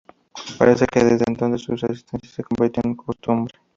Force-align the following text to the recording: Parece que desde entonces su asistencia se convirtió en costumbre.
Parece 0.57 0.87
que 0.87 1.03
desde 1.03 1.25
entonces 1.27 1.61
su 1.61 1.73
asistencia 1.73 2.27
se 2.27 2.43
convirtió 2.43 2.81
en 2.85 2.95
costumbre. 2.95 3.53